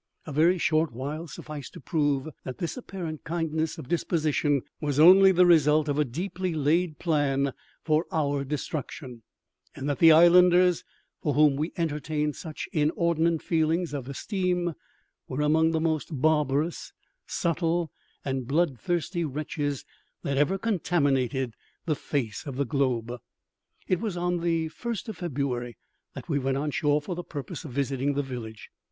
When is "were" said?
15.27-15.41